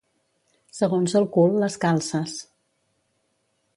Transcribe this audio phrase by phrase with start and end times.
[0.77, 2.35] Segons el cul, les calces.